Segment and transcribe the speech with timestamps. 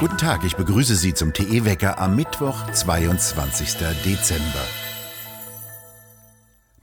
[0.00, 3.78] Guten Tag, ich begrüße Sie zum TE-Wecker am Mittwoch, 22.
[4.04, 4.64] Dezember.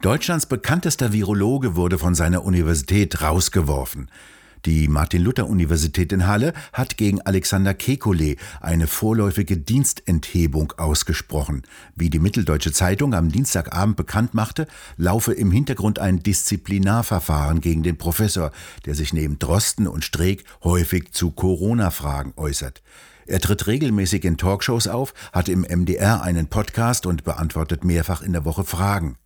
[0.02, 4.12] Deutschlands bekanntester Virologe wurde von seiner Universität rausgeworfen.
[4.66, 11.62] Die Martin-Luther-Universität in Halle hat gegen Alexander Kekulé eine vorläufige Dienstenthebung ausgesprochen.
[11.96, 14.66] Wie die Mitteldeutsche Zeitung am Dienstagabend bekannt machte,
[14.98, 18.52] laufe im Hintergrund ein Disziplinarverfahren gegen den Professor,
[18.88, 22.82] der sich neben Drosten und Streeck häufig zu Corona-Fragen äußert.
[23.28, 28.34] Er tritt regelmäßig in Talkshows auf, hat im MDR einen Podcast und beantwortet mehrfach in
[28.34, 29.18] der Woche Fragen.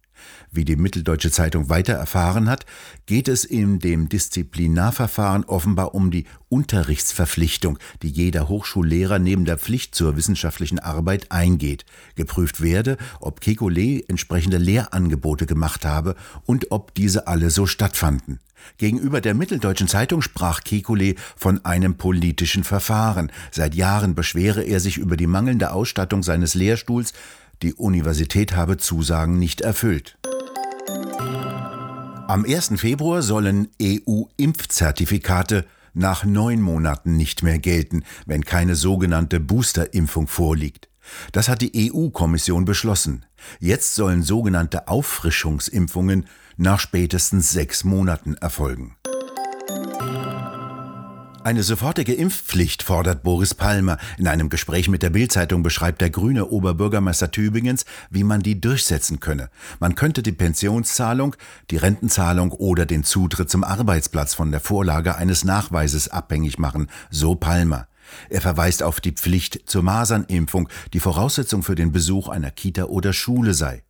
[0.51, 2.65] Wie die Mitteldeutsche Zeitung weiter erfahren hat,
[3.05, 9.93] geht es in dem Disziplinarverfahren offenbar um die Unterrichtsverpflichtung, die jeder Hochschullehrer neben der Pflicht
[9.93, 11.85] zur wissenschaftlichen Arbeit eingeht.
[12.15, 16.15] Geprüft werde, ob Kekulé entsprechende Lehrangebote gemacht habe
[16.45, 18.39] und ob diese alle so stattfanden.
[18.77, 23.31] Gegenüber der Mitteldeutschen Zeitung sprach Kekulé von einem politischen Verfahren.
[23.51, 27.13] Seit Jahren beschwere er sich über die mangelnde Ausstattung seines Lehrstuhls,
[27.61, 30.17] die Universität habe Zusagen nicht erfüllt.
[32.27, 32.73] Am 1.
[32.79, 40.89] Februar sollen EU-Impfzertifikate nach neun Monaten nicht mehr gelten, wenn keine sogenannte Boosterimpfung vorliegt.
[41.31, 43.25] Das hat die EU-Kommission beschlossen.
[43.59, 48.95] Jetzt sollen sogenannte Auffrischungsimpfungen nach spätestens sechs Monaten erfolgen.
[51.49, 53.97] Eine sofortige Impfpflicht fordert Boris Palmer.
[54.19, 59.19] In einem Gespräch mit der Bildzeitung beschreibt der grüne Oberbürgermeister Tübingens, wie man die durchsetzen
[59.19, 59.49] könne.
[59.79, 61.35] Man könnte die Pensionszahlung,
[61.71, 67.33] die Rentenzahlung oder den Zutritt zum Arbeitsplatz von der Vorlage eines Nachweises abhängig machen, so
[67.33, 67.87] Palmer.
[68.29, 73.11] Er verweist auf die Pflicht zur Masernimpfung, die Voraussetzung für den Besuch einer Kita oder
[73.11, 73.81] Schule sei.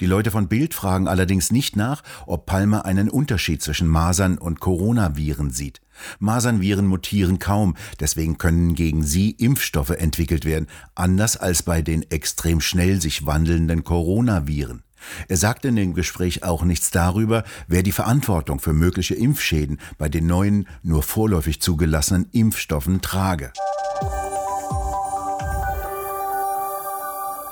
[0.00, 4.60] Die Leute von Bild fragen allerdings nicht nach, ob Palmer einen Unterschied zwischen Masern und
[4.60, 5.80] Coronaviren sieht.
[6.18, 12.60] Masernviren mutieren kaum, deswegen können gegen sie Impfstoffe entwickelt werden, anders als bei den extrem
[12.60, 14.82] schnell sich wandelnden Coronaviren.
[15.28, 20.08] Er sagte in dem Gespräch auch nichts darüber, wer die Verantwortung für mögliche Impfschäden bei
[20.08, 23.52] den neuen, nur vorläufig zugelassenen Impfstoffen trage.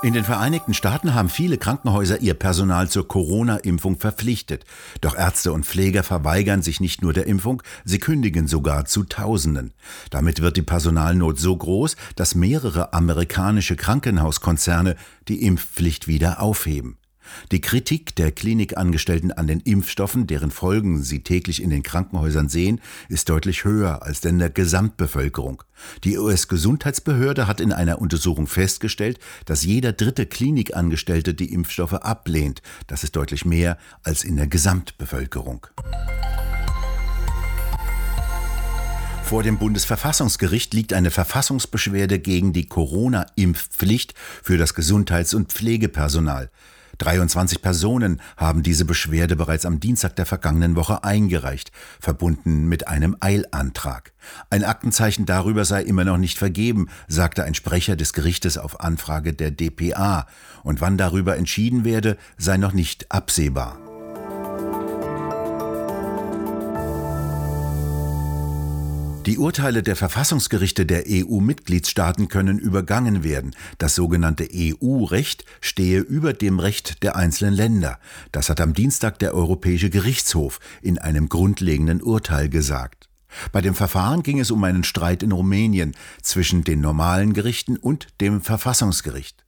[0.07, 4.65] In den Vereinigten Staaten haben viele Krankenhäuser ihr Personal zur Corona-Impfung verpflichtet.
[5.01, 9.75] Doch Ärzte und Pfleger verweigern sich nicht nur der Impfung, sie kündigen sogar zu Tausenden.
[10.11, 14.95] Damit wird die Personalnot so groß, dass mehrere amerikanische Krankenhauskonzerne
[15.27, 16.99] die Impfpflicht wieder aufheben.
[17.53, 22.81] Die Kritik der Klinikangestellten an den Impfstoffen, deren Folgen sie täglich in den Krankenhäusern sehen,
[23.09, 25.63] ist deutlich höher als in der Gesamtbevölkerung.
[26.05, 32.63] Die US-Gesundheitsbehörde hat in einer Untersuchung festgestellt, dass jeder dritte Klinikangestellte die Impfstoffe ablehnt.
[32.87, 35.67] Das ist deutlich mehr als in der Gesamtbevölkerung.
[39.27, 46.49] Vor dem Bundesverfassungsgericht liegt eine Verfassungsbeschwerde gegen die Corona-Impfpflicht für das Gesundheits- und Pflegepersonal.
[46.99, 53.17] 23 Personen haben diese Beschwerde bereits am Dienstag der vergangenen Woche eingereicht, verbunden mit einem
[53.21, 54.13] Eilantrag.
[54.51, 59.33] Ein Aktenzeichen darüber sei immer noch nicht vergeben, sagte ein Sprecher des Gerichtes auf Anfrage
[59.33, 60.27] der DPA,
[60.63, 63.86] und wann darüber entschieden werde, sei noch nicht absehbar.
[69.27, 73.57] Die Urteile der Verfassungsgerichte der EU-Mitgliedstaaten können übergangen werden.
[73.79, 77.99] Das sogenannte EU-Recht stehe über dem Recht der einzelnen Länder.
[78.31, 83.09] Das hat am Dienstag der Europäische Gerichtshof in einem grundlegenden Urteil gesagt.
[83.51, 88.07] Bei dem Verfahren ging es um einen Streit in Rumänien zwischen den normalen Gerichten und
[88.21, 89.45] dem Verfassungsgericht.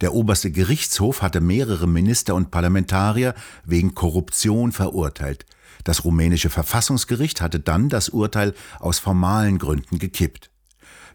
[0.00, 3.34] Der oberste Gerichtshof hatte mehrere Minister und Parlamentarier
[3.66, 5.44] wegen Korruption verurteilt.
[5.84, 10.50] Das rumänische Verfassungsgericht hatte dann das Urteil aus formalen Gründen gekippt.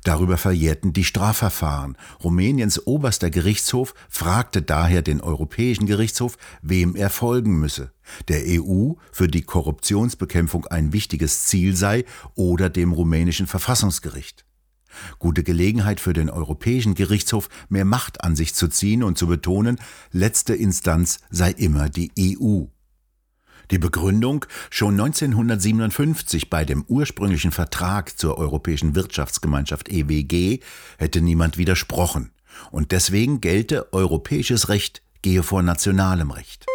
[0.03, 1.97] Darüber verjährten die Strafverfahren.
[2.21, 7.93] Rumäniens oberster Gerichtshof fragte daher den Europäischen Gerichtshof, wem er folgen müsse.
[8.27, 12.03] Der EU, für die Korruptionsbekämpfung ein wichtiges Ziel sei,
[12.35, 14.45] oder dem rumänischen Verfassungsgericht.
[15.19, 19.79] Gute Gelegenheit für den Europäischen Gerichtshof, mehr Macht an sich zu ziehen und zu betonen,
[20.11, 22.65] letzte Instanz sei immer die EU.
[23.73, 30.59] Die Begründung schon 1957 bei dem ursprünglichen Vertrag zur Europäischen Wirtschaftsgemeinschaft EWG
[30.99, 32.29] hätte niemand widersprochen.
[32.69, 36.67] Und deswegen gelte europäisches Recht gehe vor nationalem Recht.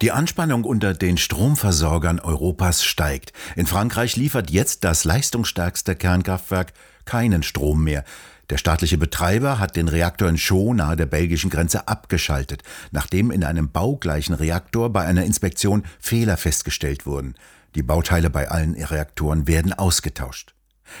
[0.00, 3.32] Die Anspannung unter den Stromversorgern Europas steigt.
[3.56, 6.72] In Frankreich liefert jetzt das leistungsstärkste Kernkraftwerk
[7.04, 8.04] keinen Strom mehr.
[8.50, 13.44] Der staatliche Betreiber hat den Reaktor in Chaux nahe der belgischen Grenze abgeschaltet, nachdem in
[13.44, 17.34] einem baugleichen Reaktor bei einer Inspektion Fehler festgestellt wurden.
[17.74, 20.54] Die Bauteile bei allen Reaktoren werden ausgetauscht.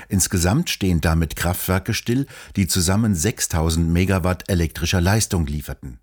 [0.08, 6.00] Insgesamt stehen damit Kraftwerke still, die zusammen 6000 Megawatt elektrischer Leistung lieferten.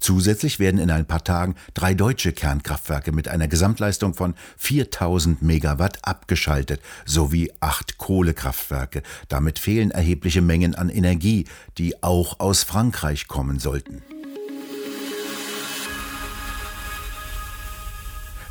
[0.00, 5.98] Zusätzlich werden in ein paar Tagen drei deutsche Kernkraftwerke mit einer Gesamtleistung von 4000 Megawatt
[6.02, 9.02] abgeschaltet, sowie acht Kohlekraftwerke.
[9.28, 11.46] Damit fehlen erhebliche Mengen an Energie,
[11.78, 14.02] die auch aus Frankreich kommen sollten.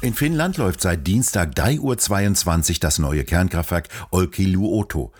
[0.04, 5.12] In Finnland läuft seit Dienstag 3.22 Uhr das neue Kernkraftwerk Olkiluoto.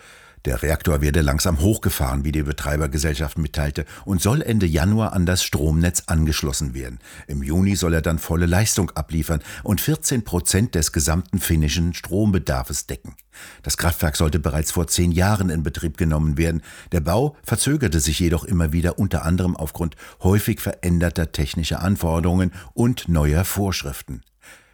[0.46, 5.44] Der Reaktor werde langsam hochgefahren, wie die Betreibergesellschaft mitteilte, und soll Ende Januar an das
[5.44, 7.00] Stromnetz angeschlossen werden.
[7.28, 12.88] Im Juni soll er dann volle Leistung abliefern und 14 Prozent des gesamten finnischen Strombedarfs
[12.88, 13.16] decken.
[13.62, 16.64] Das Kraftwerk sollte bereits vor zehn Jahren in Betrieb genommen werden.
[16.92, 23.10] Der Bau verzögerte sich jedoch immer wieder unter anderem aufgrund häufig veränderter technischer Anforderungen und
[23.10, 24.22] neuer Vorschriften.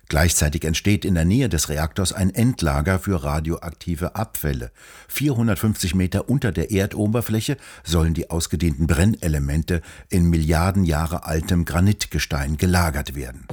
[0.09, 4.71] Gleichzeitig entsteht in der Nähe des Reaktors ein Endlager für radioaktive Abfälle.
[5.09, 13.15] 450 Meter unter der Erdoberfläche sollen die ausgedehnten Brennelemente in Milliarden Jahre altem Granitgestein gelagert
[13.15, 13.48] werden.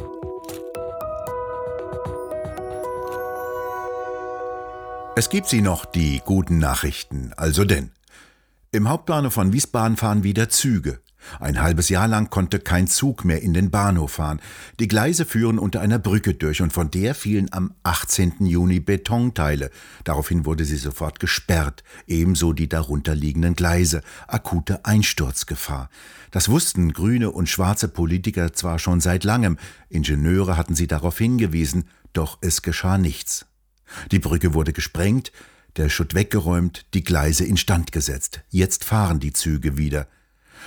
[5.16, 7.32] Es gibt sie noch, die guten Nachrichten.
[7.36, 7.90] Also denn.
[8.72, 10.98] Im Hauptbahnhof von Wiesbaden fahren wieder Züge.
[11.40, 14.40] Ein halbes Jahr lang konnte kein Zug mehr in den Bahnhof fahren.
[14.80, 18.46] Die Gleise führen unter einer Brücke durch und von der fielen am 18.
[18.46, 19.70] Juni Betonteile.
[20.04, 24.02] Daraufhin wurde sie sofort gesperrt, ebenso die darunterliegenden Gleise.
[24.28, 25.90] Akute Einsturzgefahr.
[26.30, 31.84] Das wussten grüne und schwarze Politiker zwar schon seit langem, Ingenieure hatten sie darauf hingewiesen,
[32.12, 33.46] doch es geschah nichts.
[34.10, 35.32] Die Brücke wurde gesprengt,
[35.76, 38.42] der Schutt weggeräumt, die Gleise instand gesetzt.
[38.48, 40.06] Jetzt fahren die Züge wieder.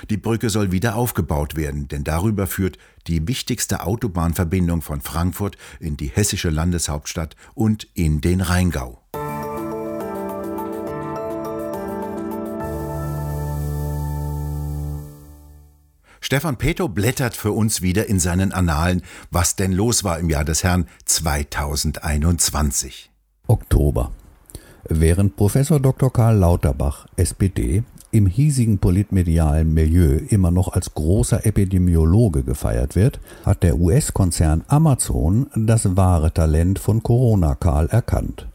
[0.09, 2.77] Die Brücke soll wieder aufgebaut werden, denn darüber führt
[3.07, 9.01] die wichtigste Autobahnverbindung von Frankfurt in die hessische Landeshauptstadt und in den Rheingau.
[16.27, 19.01] Stefan Peto blättert für uns wieder in seinen Annalen,
[19.31, 23.09] was denn los war im Jahr des Herrn 2021.
[23.47, 24.11] Oktober.
[24.89, 26.11] Während Professor Dr.
[26.11, 27.83] Karl Lauterbach, SPD,
[28.18, 35.48] im hiesigen politmedialen Milieu immer noch als großer Epidemiologe gefeiert wird, hat der US-Konzern Amazon
[35.56, 38.48] das wahre Talent von Corona Karl erkannt.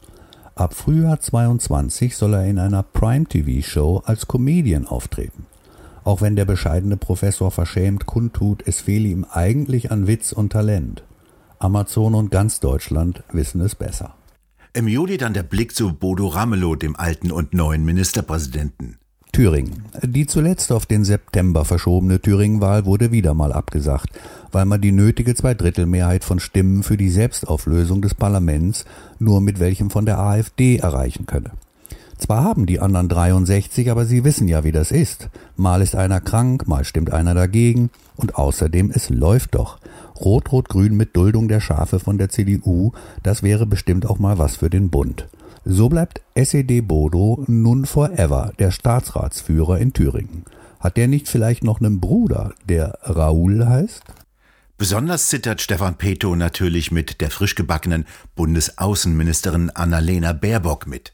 [0.56, 5.46] Ab Frühjahr 22 soll er in einer Prime-TV-Show als Comedian auftreten.
[6.04, 11.04] Auch wenn der bescheidene Professor verschämt kundtut, es fehle ihm eigentlich an Witz und Talent.
[11.60, 14.14] Amazon und ganz Deutschland wissen es besser.
[14.74, 18.98] Im Juli dann der Blick zu Bodo Ramelow, dem alten und neuen Ministerpräsidenten.
[19.32, 19.86] Thüringen.
[20.02, 24.10] Die zuletzt auf den September verschobene Thüringen-Wahl wurde wieder mal abgesagt,
[24.52, 28.84] weil man die nötige Zweidrittelmehrheit von Stimmen für die Selbstauflösung des Parlaments
[29.18, 31.52] nur mit welchem von der AfD erreichen könne.
[32.18, 35.30] Zwar haben die anderen 63, aber sie wissen ja, wie das ist.
[35.56, 39.78] Mal ist einer krank, mal stimmt einer dagegen und außerdem es läuft doch.
[40.20, 42.92] Rot-Rot-Grün mit Duldung der Schafe von der CDU,
[43.22, 45.26] das wäre bestimmt auch mal was für den Bund.
[45.64, 50.44] So bleibt SED Bodo nun forever der Staatsratsführer in Thüringen.
[50.80, 54.02] Hat der nicht vielleicht noch einen Bruder, der Raoul heißt?
[54.76, 58.04] Besonders zittert Stefan Peto natürlich mit der frisch gebackenen
[58.34, 61.12] Bundesaußenministerin Annalena Baerbock mit.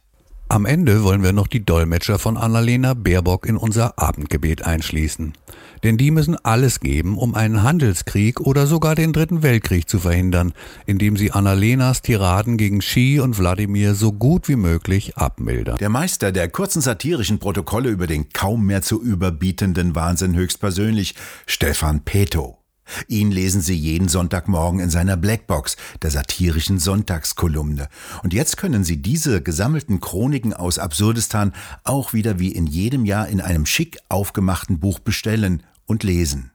[0.50, 5.35] Am Ende wollen wir noch die Dolmetscher von Annalena Baerbock in unser Abendgebet einschließen.
[5.83, 10.55] Denn die müssen alles geben, um einen Handelskrieg oder sogar den Dritten Weltkrieg zu verhindern,
[10.87, 15.76] indem sie Annalenas Tiraden gegen Xi und Wladimir so gut wie möglich abmildern.
[15.76, 21.14] Der Meister der kurzen satirischen Protokolle über den kaum mehr zu überbietenden Wahnsinn höchstpersönlich,
[21.47, 22.58] Stefan Peto.
[23.07, 27.88] Ihn lesen Sie jeden Sonntagmorgen in seiner Blackbox, der satirischen Sonntagskolumne.
[28.23, 31.52] Und jetzt können Sie diese gesammelten Chroniken aus Absurdistan
[31.85, 36.52] auch wieder wie in jedem Jahr in einem schick aufgemachten Buch bestellen und lesen.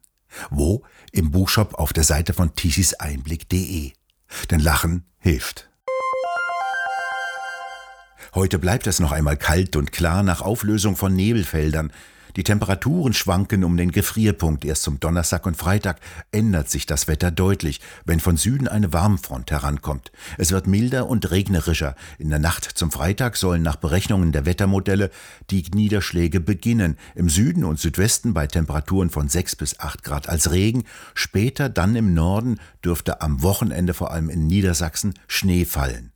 [0.49, 0.83] Wo?
[1.11, 3.91] Im Buchshop auf der Seite von tischiseinblick.de.
[4.49, 5.69] Denn Lachen hilft.
[8.33, 11.91] Heute bleibt es noch einmal kalt und klar nach Auflösung von Nebelfeldern.
[12.35, 14.65] Die Temperaturen schwanken um den Gefrierpunkt.
[14.65, 15.99] Erst zum Donnerstag und Freitag
[16.31, 20.11] ändert sich das Wetter deutlich, wenn von Süden eine Warmfront herankommt.
[20.37, 21.95] Es wird milder und regnerischer.
[22.17, 25.11] In der Nacht zum Freitag sollen nach Berechnungen der Wettermodelle
[25.51, 26.97] die Niederschläge beginnen.
[27.13, 30.85] Im Süden und Südwesten bei Temperaturen von 6 bis 8 Grad als Regen.
[31.13, 36.12] Später dann im Norden dürfte am Wochenende vor allem in Niedersachsen Schnee fallen.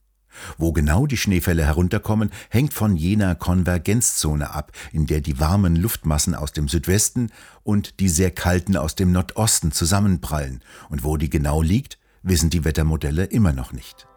[0.57, 6.35] Wo genau die Schneefälle herunterkommen, hängt von jener Konvergenzzone ab, in der die warmen Luftmassen
[6.35, 7.31] aus dem Südwesten
[7.63, 12.63] und die sehr kalten aus dem Nordosten zusammenprallen, und wo die genau liegt, wissen die
[12.63, 14.07] Wettermodelle immer noch nicht.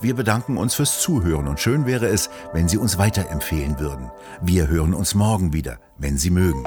[0.00, 4.10] Wir bedanken uns fürs Zuhören und schön wäre es, wenn Sie uns weiterempfehlen würden.
[4.42, 6.64] Wir hören uns morgen wieder, wenn Sie mögen.